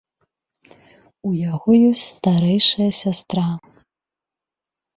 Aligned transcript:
У 1.31 1.33
яго 1.51 1.69
ёсць 1.91 2.07
старэйшая 2.17 2.89
сястра. 3.03 3.47